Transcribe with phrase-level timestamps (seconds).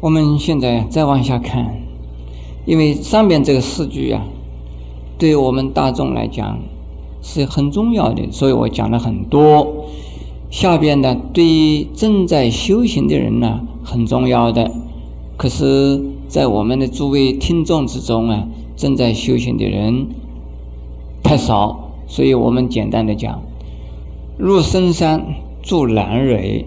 [0.00, 1.78] 我们现在再往下看，
[2.64, 4.24] 因为上面这个四句啊，
[5.18, 6.58] 对我们大众来讲
[7.20, 9.84] 是很重要的，所以我讲了很多。
[10.48, 14.70] 下边呢，对于正在修行的人呢，很重要的。
[15.36, 20.06] 可是，在我们的诸位听众之中啊，正在修行的人
[21.22, 23.42] 太少，所以我们简单的讲：
[24.38, 25.26] 入深山
[25.62, 26.64] 住兰蕊，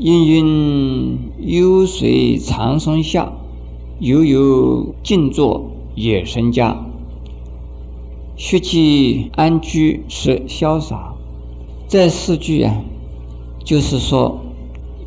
[0.00, 3.32] 氤氲幽水长松下，
[3.98, 6.86] 悠悠静坐野生家。
[8.36, 11.16] 学其安居是潇洒。
[11.88, 12.80] 这四句啊，
[13.64, 14.38] 就是说，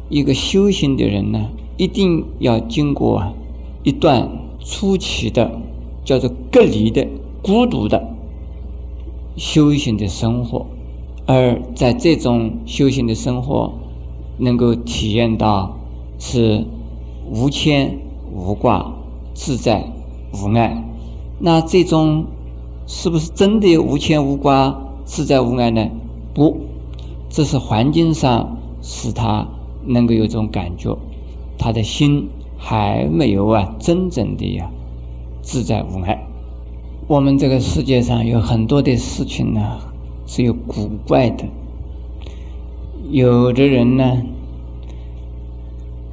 [0.10, 3.34] 一个修行的人呢，一定要经过啊
[3.84, 4.30] 一段
[4.60, 5.62] 初期的
[6.04, 7.08] 叫做隔离的
[7.42, 8.14] 孤独的
[9.38, 10.66] 修行的生活，
[11.26, 13.72] 而在这种修行的生活，
[14.38, 15.78] 能够体验到
[16.20, 16.66] 是
[17.30, 17.98] 无牵
[18.34, 18.94] 无挂、
[19.34, 19.86] 自在
[20.34, 20.84] 无碍。
[21.40, 22.26] 那这种
[22.86, 25.90] 是不是真的无牵无挂、自在无碍呢？
[26.34, 26.58] 不。
[27.30, 29.48] 这是环境上使他
[29.86, 30.98] 能够有这种感觉，
[31.58, 34.70] 他的心还没有啊真正的呀
[35.42, 36.28] 自在无碍。
[37.08, 39.80] 我们这个世界上有很多的事情呢
[40.26, 41.46] 是有古怪的，
[43.10, 44.22] 有的人呢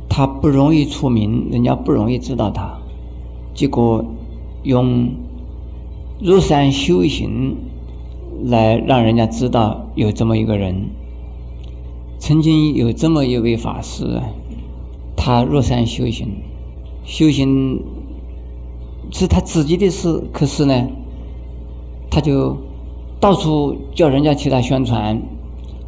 [0.08, 2.76] 他不容易出名，人家不容易知道他，
[3.54, 4.04] 结果
[4.64, 5.10] 用
[6.20, 7.56] 入山修行
[8.44, 10.74] 来让人家知道有这么一个人。
[12.18, 14.20] 曾经有这么一位法师，
[15.16, 16.28] 他入山修行，
[17.04, 17.80] 修行
[19.12, 20.88] 是他自己的事，可是呢，
[22.10, 22.56] 他就
[23.20, 25.22] 到处叫人家替他宣传，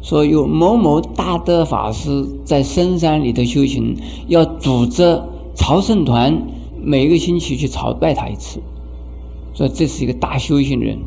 [0.01, 3.95] 说有某某大德法师在深山里头修行，
[4.27, 5.21] 要组织
[5.55, 6.41] 朝圣团，
[6.81, 8.59] 每个星期去朝拜他一次，
[9.53, 10.97] 说这是一个大修行人。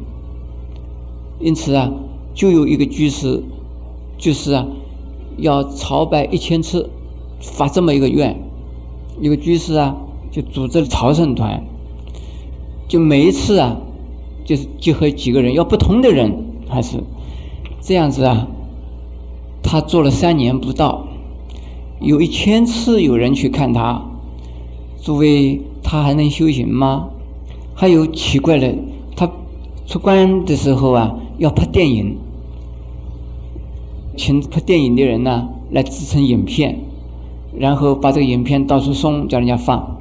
[1.40, 1.90] 因此啊，
[2.34, 3.42] 就有一个居士，
[4.18, 4.66] 就是啊。
[5.36, 6.88] 要朝拜一千次，
[7.40, 8.40] 发这么一个愿，
[9.20, 9.96] 一个居士啊，
[10.30, 11.60] 就组织了朝圣团，
[12.86, 13.76] 就每一次啊，
[14.44, 16.32] 就是集合几个人，要不同的人，
[16.68, 17.02] 还是
[17.80, 18.46] 这样子啊。
[19.74, 21.04] 他做了三年不到，
[21.98, 24.00] 有一千次有人去看他，
[25.02, 27.08] 诸位，他还能修行吗？
[27.74, 28.72] 还有奇怪的，
[29.16, 29.28] 他
[29.84, 32.16] 出关的时候啊，要拍电影。
[34.16, 36.78] 请拍电影的人呢来制成影片，
[37.58, 39.96] 然后把这个影片到处送，叫人家放。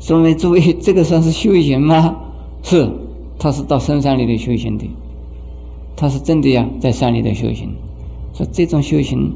[0.00, 2.16] 说明诸位，这个算是修行吗？
[2.62, 2.90] 是，
[3.38, 4.88] 他是到深山里头修行的，
[5.94, 7.68] 他是真的呀，在山里头修行。
[8.34, 9.32] 说这种修行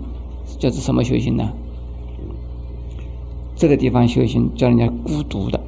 [0.58, 1.52] 叫做什么修行呢？
[3.54, 5.60] 这个地方修行叫人家孤独的，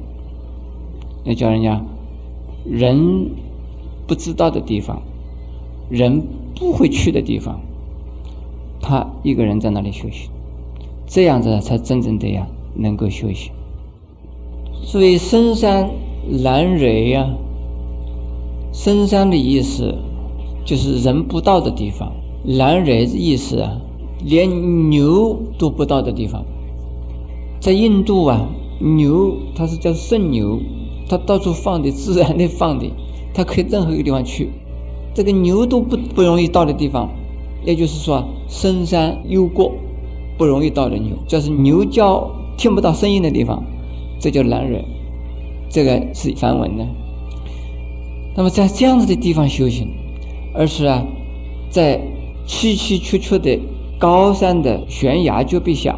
[1.23, 1.81] 要叫人家
[2.65, 3.29] 人
[4.07, 5.01] 不知道的地方，
[5.89, 6.21] 人。
[6.59, 7.57] 不会去的地方，
[8.81, 10.29] 他一个人在那里休息，
[11.07, 13.49] 这样子才真正的呀能够休息。
[14.83, 15.89] 所以深山
[16.43, 17.29] 难蕊呀，
[18.73, 19.95] 深山的意思
[20.65, 22.11] 就是人不到的地方，
[22.43, 23.79] 难蕊的意思啊，
[24.23, 26.43] 连牛都不到的地方。
[27.59, 28.47] 在印度啊，
[28.79, 30.59] 牛它是叫圣牛，
[31.09, 32.85] 它到处放的，自然的放的，
[33.33, 34.49] 它可以任何一个地方去。
[35.13, 37.09] 这个牛都不不容易到的地方，
[37.65, 39.73] 也就是说深山幽谷
[40.37, 43.61] 不容易到的牛，就是牛叫听不到声音的地方，
[44.19, 44.83] 这叫难忍。
[45.69, 46.87] 这个是梵文的。
[48.35, 49.89] 那么在这样子的地方修行，
[50.53, 51.05] 而是啊，
[51.69, 51.99] 在
[52.49, 53.59] 崎崎岖岖的
[53.99, 55.95] 高山的悬崖峭壁下，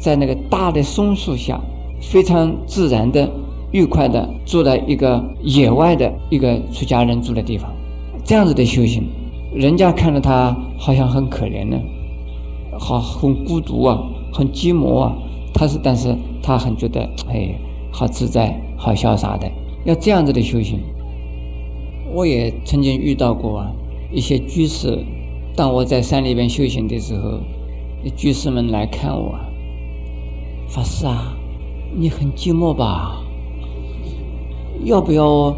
[0.00, 1.60] 在那个大的松树下，
[2.00, 3.30] 非常自然的、
[3.70, 7.72] 愉快的住在一个野外的一个出家人住的地方。
[8.24, 9.04] 这样子的修行，
[9.54, 11.78] 人家看着他好像很可怜呢，
[12.76, 14.02] 好很孤独啊，
[14.32, 15.16] 很寂寞啊。
[15.54, 17.54] 他是，但是他很觉得，哎，
[17.92, 19.48] 好自在，好潇洒的。
[19.84, 20.80] 要这样子的修行，
[22.12, 23.70] 我也曾经遇到过啊，
[24.12, 24.98] 一些居士。
[25.56, 27.40] 当我在山里边修行的时候，
[28.14, 29.34] 居士们来看我，
[30.68, 31.34] 法师啊，
[31.96, 33.22] 你很寂寞吧？
[34.84, 35.56] 要不要？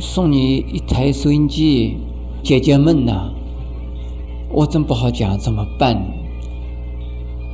[0.00, 1.98] 送你一台收音机，
[2.42, 3.30] 解解闷呐！
[4.48, 6.02] 我真不好讲怎么办。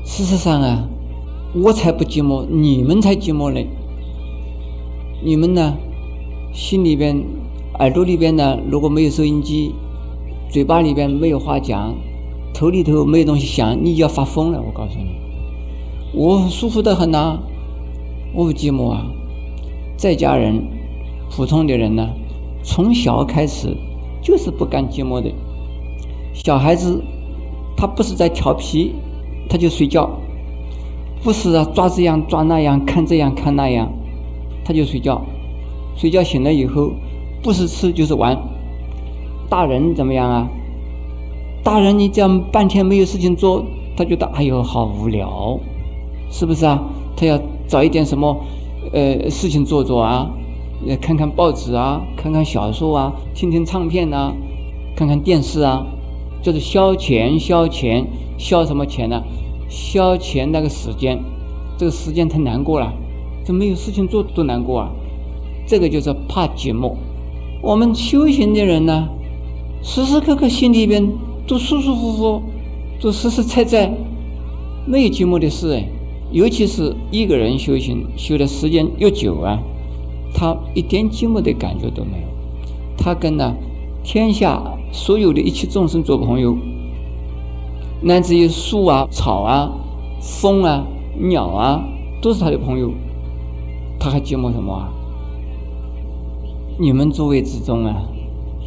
[0.05, 0.89] 事实上啊，
[1.53, 3.67] 我才不寂寞，你们才寂寞嘞。
[5.21, 5.77] 你们呢，
[6.53, 7.21] 心里边、
[7.81, 9.75] 耳朵里边呢，如果没有收音机，
[10.51, 11.95] 嘴巴里边没有话讲，
[12.55, 14.59] 头里头没有东西想，你就要发疯了。
[14.61, 15.11] 我告诉你，
[16.15, 17.39] 我舒服的很呐，
[18.33, 19.07] 我不寂寞啊。
[19.99, 20.63] 在家人，
[21.31, 22.09] 普通的人呢，
[22.63, 23.77] 从小开始
[24.23, 25.31] 就是不甘寂寞的。
[26.33, 27.03] 小孩子，
[27.77, 28.95] 他不是在调皮，
[29.51, 30.09] 他就睡觉；
[31.23, 33.93] 不是啊抓这样抓那样，看这样看那样，
[34.65, 35.21] 他就睡觉。
[35.95, 36.93] 睡觉醒了以后，
[37.43, 38.35] 不是吃就是玩。
[39.49, 40.49] 大人怎么样啊？
[41.65, 43.65] 大人，你这样半天没有事情做，
[43.97, 45.59] 他觉得哎呦好无聊，
[46.31, 46.83] 是不是啊？
[47.17, 48.37] 他要找一点什么
[48.93, 50.31] 呃事情做做啊，
[51.01, 54.33] 看看报纸啊，看看小说啊，听听唱片啊，
[54.95, 55.85] 看看电视啊，
[56.43, 58.05] 就是消遣消遣
[58.39, 59.23] 消什么钱呢？
[59.69, 61.19] 消遣那个时间，
[61.77, 62.93] 这个时间太难过了，
[63.45, 64.91] 这没有事情做多难过啊！
[65.67, 66.95] 这个就是怕寂寞。
[67.61, 69.09] 我们修行的人呢？
[69.83, 71.11] 时时刻刻心里边
[71.47, 72.43] 都舒舒服服，
[73.01, 73.91] 都实实在在，
[74.87, 75.89] 没有寂寞的事哎。
[76.31, 79.59] 尤其是一个人修行，修的时间越久啊，
[80.35, 82.29] 他一点寂寞的感觉都没有。
[82.99, 83.55] 他跟呢
[84.05, 86.55] 天下所有的一切众生做朋友，
[88.03, 89.73] 乃至于树啊、草啊、
[90.21, 90.85] 风啊、
[91.19, 91.83] 鸟啊，
[92.21, 92.93] 都是他的朋友。
[93.99, 94.93] 他还寂寞什么啊？
[96.79, 98.03] 你们诸位之中啊。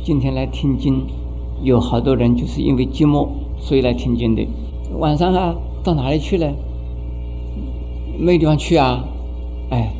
[0.03, 1.05] 今天来听经，
[1.61, 3.27] 有好多人就是因为寂寞，
[3.59, 4.43] 所以来听经的。
[4.97, 5.53] 晚上啊，
[5.83, 6.51] 到哪里去呢？
[8.17, 9.03] 没地方去啊，
[9.69, 9.93] 哎，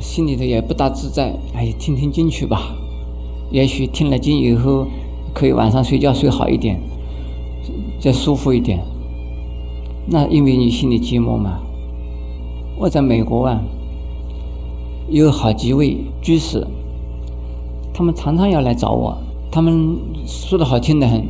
[0.00, 1.34] 心里头也不大自在。
[1.52, 2.76] 哎，听听经去吧，
[3.50, 4.86] 也许听了经以后，
[5.34, 6.80] 可以晚上睡觉睡好一点，
[7.98, 8.78] 再舒服一点。
[10.06, 11.58] 那因为你心里寂寞嘛。
[12.78, 13.60] 我在美国啊，
[15.10, 16.64] 有好几位居士。
[17.98, 19.18] 他们常常要来找我，
[19.50, 21.20] 他们说的好听的很。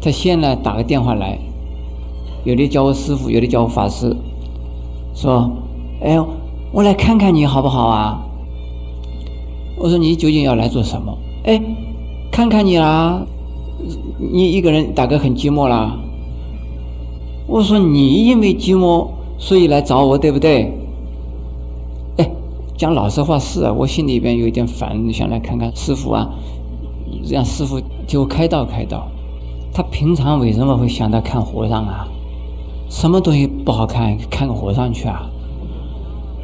[0.00, 1.36] 他先呢打个电话来，
[2.44, 4.16] 有的叫我师傅，有的叫我法师，
[5.12, 5.50] 说
[6.00, 6.16] ：“哎，
[6.70, 8.24] 我来看看你好不好啊？”
[9.76, 11.60] 我说：“你究竟要来做什么？”哎，
[12.30, 13.20] 看看你啦，
[14.20, 15.98] 你一个人大概很寂寞啦。
[17.48, 20.72] 我说：“你因为寂寞，所以来找我，对不对？”
[22.78, 26.30] 讲老实话是啊，我心里边有一点烦，想来看看师傅啊，
[27.28, 29.08] 让师傅替我开导开导。
[29.74, 32.06] 他平常为什么会想到看和尚啊？
[32.88, 35.28] 什么东西不好看，看个和尚去啊？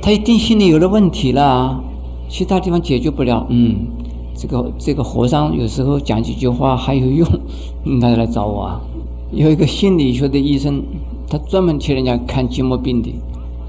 [0.02, 1.80] 他一定心里有了问题了，
[2.28, 3.46] 其他地方解决不了。
[3.50, 3.86] 嗯，
[4.34, 7.24] 这个这个和尚有时候讲几句话还有用，
[8.00, 8.80] 他就来找我啊。
[9.30, 10.82] 有一个心理学的医生，
[11.30, 13.14] 他专门替人家看寂寞病的，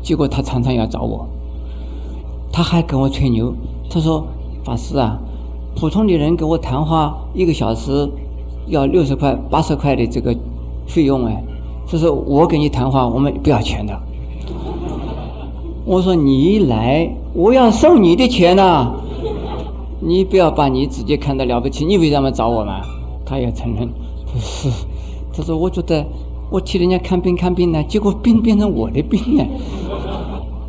[0.02, 1.28] 结果他常常要找我。
[2.56, 3.54] 他还跟我吹牛，
[3.90, 4.26] 他说
[4.64, 5.20] ：“法师啊，
[5.76, 8.10] 普通的人跟我谈话一个小时
[8.68, 10.34] 要六十块、八十块的这个
[10.88, 11.44] 费用哎，
[11.86, 13.94] 他说我跟你谈话我们不要钱的。”
[15.84, 18.90] 我说：“你一来，我要收你的钱呐！
[20.00, 22.80] 你不要把你自己看得了不起，你为什么找我嘛？”
[23.26, 23.90] 他也承认，
[24.40, 24.70] 是，
[25.34, 26.06] 他说：“我觉得
[26.50, 29.46] 我替人家看病看病呢，结果病变成我的病了。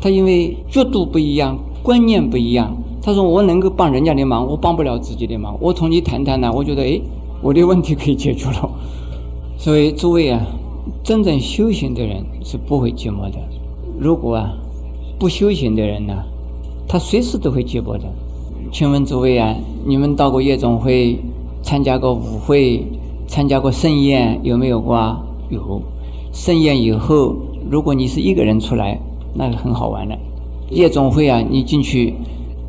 [0.01, 1.57] 他因为角度不一样。”
[1.87, 5.57] 观念不一样，他说我能够帮人家的忙，我帮不了自己的忙。
[5.61, 6.99] 我同你谈谈呢，我觉得哎，
[7.41, 8.69] 我的问题可以解决了。
[9.57, 10.45] 所以诸位啊，
[11.01, 13.39] 真正修行的人是不会寂寞的。
[13.97, 14.51] 如果啊，
[15.17, 16.13] 不修行的人呢，
[16.89, 18.03] 他随时都会寂寞的。
[18.69, 21.17] 请问诸位啊，你们到过夜总会，
[21.61, 22.85] 参加过舞会，
[23.27, 25.23] 参加过盛宴有没有过啊？
[25.49, 25.81] 有。
[26.33, 27.33] 盛宴以后，
[27.71, 28.99] 如果你是一个人出来，
[29.33, 30.17] 那是很好玩的。
[30.69, 32.13] 夜总会啊，你进去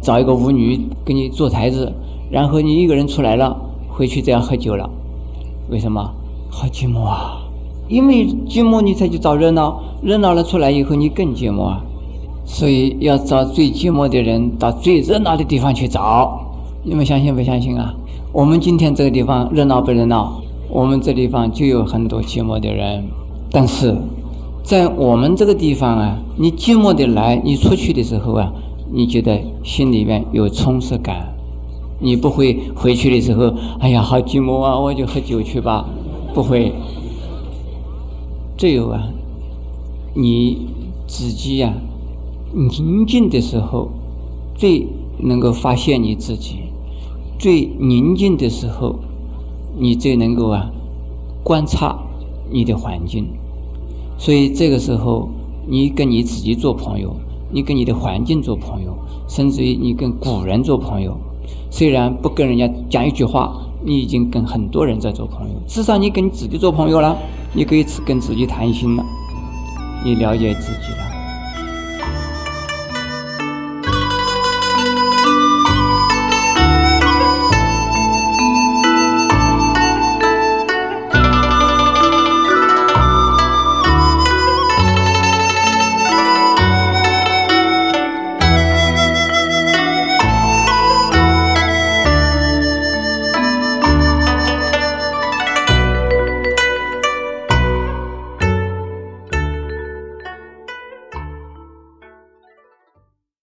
[0.00, 1.92] 找一个舞女给你做台子，
[2.30, 3.56] 然后你一个人出来了，
[3.88, 4.88] 回去就要喝酒了。
[5.68, 6.10] 为什么？
[6.50, 7.42] 好寂寞啊！
[7.88, 11.82] 因为寂寞你才去找热闹，热闹了出来以后你更寂寞啊。
[12.44, 16.40] 所以要找最寂寞的人到最热闹的地方去找。
[16.84, 17.94] 你们相信不相信啊？
[18.32, 20.40] 我们今天这个地方热闹不热闹？
[20.70, 23.04] 我们这地方就有很多寂寞的人，
[23.50, 23.96] 但是。
[24.68, 28.52] 在我们这个地方啊，你寂寞的来，你出去的时候啊，
[28.92, 31.34] 你觉得心里面有充实感，
[31.98, 35.88] 你不会回去的时候，哎呀，好寂寞啊，我就喝酒去吧，
[36.34, 36.70] 不会。
[38.58, 39.08] 只有啊，
[40.12, 40.68] 你
[41.06, 41.72] 自己呀，
[42.52, 43.88] 宁静的时候，
[44.54, 44.86] 最
[45.18, 46.56] 能够发现你自己；
[47.38, 48.96] 最宁静的时候，
[49.78, 50.70] 你最能够啊，
[51.42, 51.98] 观察
[52.50, 53.26] 你的环境。
[54.18, 55.28] 所以这个时候，
[55.66, 57.14] 你跟你自己做朋友，
[57.50, 58.94] 你跟你的环境做朋友，
[59.28, 61.16] 甚至于你跟古人做朋友。
[61.70, 65.54] 虽然不跟人家讲一句话，你已经跟很多人在做朋友。
[65.66, 67.16] 至少你跟你自己做朋友了，
[67.54, 69.04] 你可以跟自己谈心了。
[70.04, 71.17] 你了解自己了。